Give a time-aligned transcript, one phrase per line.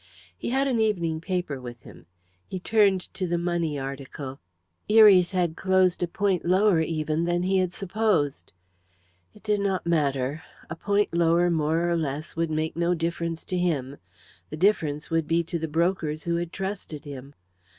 [0.35, 2.07] He had an evening paper with him.
[2.47, 4.39] He turned to the money article.
[4.89, 8.51] Eries had closed a point lower even than he had supposed.
[9.35, 10.41] It did not matter.
[10.71, 13.97] A point lower, more or less, would make no difference to him
[14.49, 17.35] the difference would be to the brokers who had trusted him.